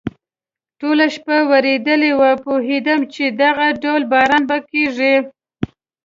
ټوله 0.79 1.05
شپه 1.15 1.37
ورېدلی 1.49 2.11
و، 2.19 2.21
پوهېدم 2.43 2.99
چې 3.13 3.23
دغه 3.41 3.65
ډول 3.83 4.01
باران 4.11 4.43
به 4.49 4.57
کېږي. 4.71 5.15